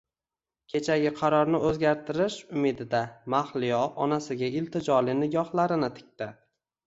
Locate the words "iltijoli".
4.61-5.15